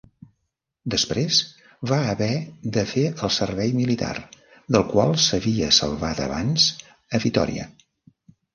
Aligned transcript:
Després, 0.93 1.41
va 1.91 1.99
haver 2.13 2.29
de 2.79 2.85
fer 2.95 3.03
el 3.27 3.33
servei 3.37 3.75
militar, 3.81 4.15
del 4.77 4.87
qual 4.95 5.15
s'havia 5.27 5.71
salvat 5.83 6.25
abans, 6.27 6.69
a 7.21 7.25
Vitòria. 7.31 7.71